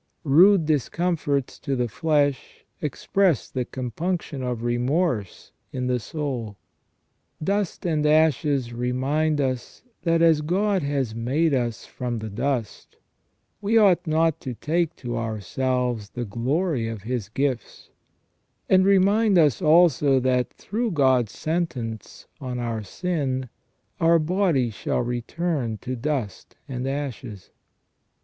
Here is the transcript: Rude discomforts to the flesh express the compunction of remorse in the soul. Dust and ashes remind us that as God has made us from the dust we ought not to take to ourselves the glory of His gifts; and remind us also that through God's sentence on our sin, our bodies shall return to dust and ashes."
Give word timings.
Rude 0.23 0.65
discomforts 0.65 1.59
to 1.59 1.75
the 1.75 1.87
flesh 1.87 2.65
express 2.81 3.51
the 3.51 3.65
compunction 3.65 4.41
of 4.41 4.63
remorse 4.63 5.51
in 5.71 5.85
the 5.85 5.99
soul. 5.99 6.57
Dust 7.43 7.85
and 7.85 8.03
ashes 8.03 8.73
remind 8.73 9.39
us 9.39 9.83
that 10.01 10.23
as 10.23 10.41
God 10.41 10.81
has 10.81 11.13
made 11.13 11.53
us 11.53 11.85
from 11.85 12.17
the 12.17 12.31
dust 12.31 12.95
we 13.61 13.77
ought 13.77 14.07
not 14.07 14.39
to 14.39 14.55
take 14.55 14.95
to 14.95 15.17
ourselves 15.17 16.09
the 16.09 16.25
glory 16.25 16.87
of 16.87 17.03
His 17.03 17.29
gifts; 17.29 17.91
and 18.67 18.83
remind 18.83 19.37
us 19.37 19.61
also 19.61 20.19
that 20.19 20.51
through 20.53 20.93
God's 20.93 21.33
sentence 21.37 22.25
on 22.39 22.57
our 22.57 22.81
sin, 22.81 23.49
our 23.99 24.17
bodies 24.17 24.73
shall 24.73 25.01
return 25.03 25.77
to 25.83 25.95
dust 25.95 26.55
and 26.67 26.87
ashes." 26.87 27.51